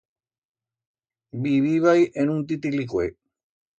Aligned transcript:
Vivíbai 1.43 2.09
en 2.23 2.31
un 2.39 2.43
titilicué. 2.47 3.11